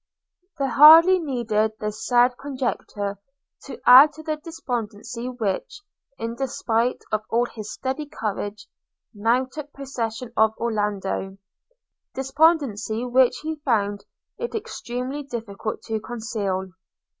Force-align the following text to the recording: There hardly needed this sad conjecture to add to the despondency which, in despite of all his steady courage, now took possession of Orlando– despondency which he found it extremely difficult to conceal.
There 0.57 0.67
hardly 0.69 1.19
needed 1.19 1.73
this 1.79 2.07
sad 2.07 2.33
conjecture 2.39 3.19
to 3.65 3.79
add 3.85 4.11
to 4.13 4.23
the 4.23 4.37
despondency 4.37 5.29
which, 5.29 5.83
in 6.17 6.33
despite 6.33 7.03
of 7.11 7.21
all 7.29 7.45
his 7.45 7.71
steady 7.71 8.07
courage, 8.07 8.67
now 9.13 9.45
took 9.45 9.71
possession 9.73 10.33
of 10.35 10.57
Orlando– 10.57 11.37
despondency 12.15 13.05
which 13.05 13.41
he 13.43 13.57
found 13.57 14.05
it 14.39 14.55
extremely 14.55 15.21
difficult 15.21 15.83
to 15.83 15.99
conceal. 15.99 16.71